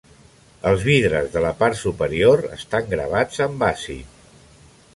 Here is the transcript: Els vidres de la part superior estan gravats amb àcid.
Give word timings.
Els 0.69 0.85
vidres 0.87 1.27
de 1.35 1.43
la 1.43 1.51
part 1.59 1.77
superior 1.81 2.43
estan 2.57 2.89
gravats 2.95 3.43
amb 3.49 3.67
àcid. 3.69 4.21